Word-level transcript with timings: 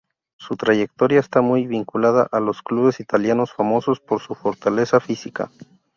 Su 0.35 0.55
trayectoria 0.57 1.19
está 1.19 1.41
muy 1.41 1.67
vinculada 1.67 2.27
a 2.31 2.39
los 2.39 2.63
clubes 2.63 2.99
italianos, 2.99 3.53
famosos 3.53 3.99
por 3.99 4.19
su 4.19 4.33
fortaleza 4.33 4.99
física. 4.99 5.51